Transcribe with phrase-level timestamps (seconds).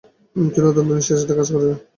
[0.35, 1.77] তিনি অত্যন্ত নিষ্ঠার সাথে কাজ করে যান।